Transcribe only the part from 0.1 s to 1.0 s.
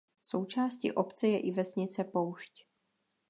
Součástí